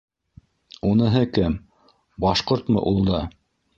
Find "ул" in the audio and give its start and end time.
2.93-2.99